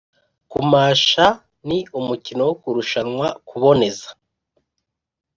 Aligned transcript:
kumasha 0.51 1.25
ni 1.67 1.79
umukino 1.99 2.41
wo 2.47 2.55
kurushanwa 2.61 3.27
kuboneza. 3.47 4.09